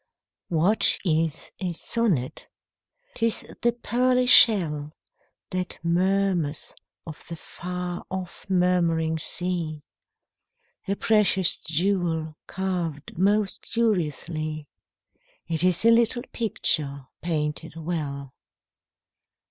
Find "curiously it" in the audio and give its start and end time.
13.61-15.63